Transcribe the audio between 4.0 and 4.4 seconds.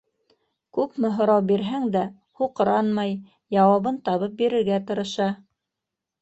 табып